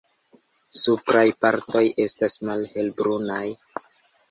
[0.77, 3.47] Supraj partoj estas malhelbrunaj.